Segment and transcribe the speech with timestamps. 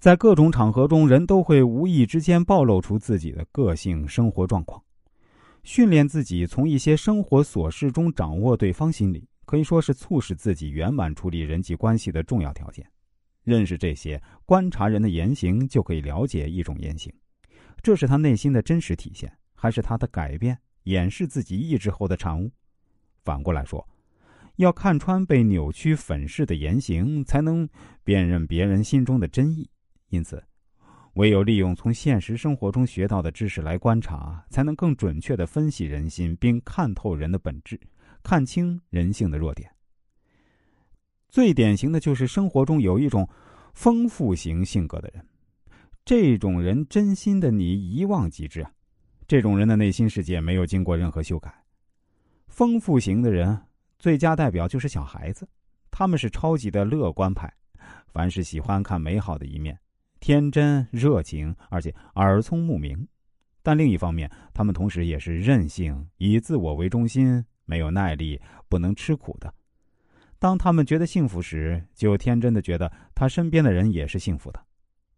[0.00, 4.82] 在各种场合中，人都会无意之间暴露出自己的个性、生活状况。
[5.62, 12.82] 训练自己从一些生活琐事中掌握对方心理，可以说是促使自己圆满处理人际关系的重要条件。
[13.44, 17.12] 认识这些，观察人的言行，就可以了解一种言行，
[17.82, 22.50] 这是他内心的真实体现，还是他的改变、掩饰自己意志后的产物？
[23.22, 23.86] 反过来说，
[24.56, 27.68] 要看穿被扭曲粉饰的言行，才能
[28.02, 29.68] 辨认别人心中的真意。
[30.10, 30.42] 因此，
[31.14, 37.80] 唯有利用从现实生活中学到的知识来观察，才能更准确的分析人心，并看透人的本质，
[38.22, 39.70] 看清人性的弱点。
[41.28, 43.28] 最典型的就是生活中有一种
[43.72, 45.24] 丰富型性格的人，
[46.04, 48.72] 这种人真心的你一望即知啊，
[49.28, 51.54] 这种人的内心世界没有经过任何修改。
[52.48, 53.56] 丰富型的人
[53.96, 55.48] 最佳代表就是小孩子，
[55.88, 57.52] 他们是超级的乐观派，
[58.08, 59.78] 凡是喜欢看美好的一面。
[60.20, 63.08] 天真热情，而且耳聪目明，
[63.62, 69.52] 但另一方面，他们同时也是任性、以自我为中心、没有耐力、不能吃苦的。
[70.38, 74.62] 当他们觉得幸福时，就天真的觉得他身边的人也是幸福的。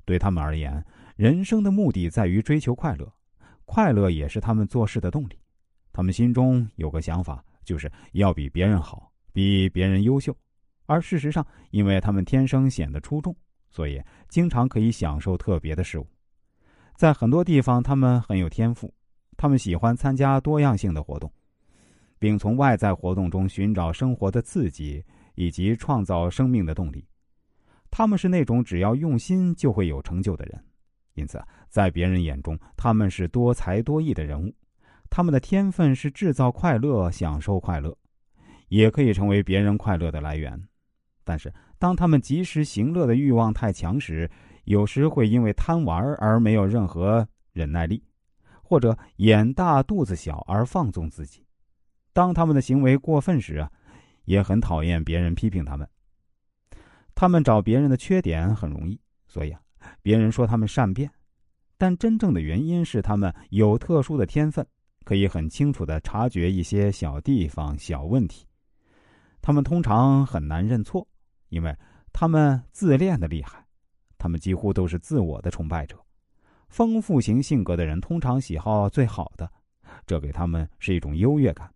[0.04, 0.84] 对他们而言，
[1.16, 3.12] 人生的目的在于追求快乐，
[3.64, 5.38] 快乐也是他们做事的动力。
[5.92, 10.36] 他们心中有个想法，就是要比别人好，比别人优秀。
[10.86, 13.34] 而事实上，因为他们天生显得出众。
[13.72, 16.06] 所以，经常可以享受特别的事物。
[16.94, 18.92] 在很多地方，他们很有天赋。
[19.36, 21.32] 他们喜欢参加多样性的活动，
[22.18, 25.02] 并从外在活动中寻找生活的刺激
[25.34, 27.04] 以及创造生命的动力。
[27.90, 30.64] 他们是那种只要用心就会有成就的人，
[31.14, 34.54] 因此，在别人眼中，他们是多才多艺的人物。
[35.10, 37.96] 他们的天分是制造快乐、享受快乐，
[38.68, 40.62] 也可以成为别人快乐的来源。
[41.24, 44.30] 但是，当他们及时行乐的欲望太强时，
[44.64, 48.02] 有时会因为贪玩而没有任何忍耐力，
[48.62, 51.44] 或者眼大肚子小而放纵自己。
[52.12, 53.70] 当他们的行为过分时啊，
[54.24, 55.88] 也很讨厌别人批评他们。
[57.14, 59.60] 他们找别人的缺点很容易，所以啊，
[60.02, 61.10] 别人说他们善变，
[61.78, 64.66] 但真正的原因是他们有特殊的天分，
[65.04, 68.46] 可以很清楚的察觉一些小地方、小问题。
[69.40, 71.06] 他们通常很难认错。
[71.52, 71.76] 因为
[72.14, 73.62] 他们自恋的厉害，
[74.16, 76.02] 他们几乎都是自我的崇拜者。
[76.68, 79.52] 丰富型性格的人通常喜好最好的，
[80.06, 81.70] 这给他们是一种优越感。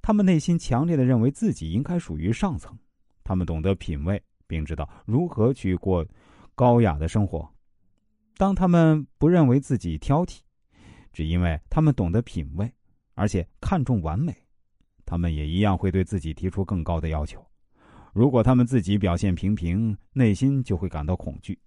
[0.00, 2.74] 他们内心强烈的认为自己应该属于上层，
[3.22, 6.02] 他们懂得品味，并知道如何去过
[6.54, 7.46] 高雅的生活。
[8.38, 10.38] 当他们不认为自己挑剔，
[11.12, 12.72] 只因为他们懂得品味，
[13.12, 14.34] 而且看重完美，
[15.04, 17.46] 他们也一样会对自己提出更高的要求。
[18.16, 21.58] 如果他们自己表现平平，内心就会感到恐惧，